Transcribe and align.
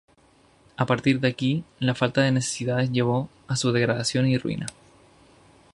A 0.77 0.87
partir 0.87 1.19
de 1.19 1.27
aquí, 1.27 1.63
la 1.77 1.93
falta 1.93 2.21
de 2.23 2.31
necesidad 2.31 2.89
llevó 2.89 3.29
a 3.47 3.55
su 3.55 3.71
degradación 3.71 4.25
y 4.27 4.39
ruina. 4.39 4.65